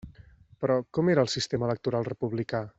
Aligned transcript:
Però, 0.63 0.77
¿com 0.99 1.11
era 1.15 1.27
el 1.27 1.31
sistema 1.35 1.69
electoral 1.71 2.11
republicà? 2.13 2.67